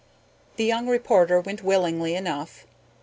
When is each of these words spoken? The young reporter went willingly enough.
The 0.55 0.65
young 0.65 0.87
reporter 0.87 1.39
went 1.41 1.63
willingly 1.63 2.15
enough. 2.15 2.65